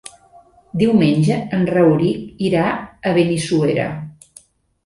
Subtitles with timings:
[0.81, 2.65] Diumenge en Rauric irà
[3.11, 3.87] a Benissuera.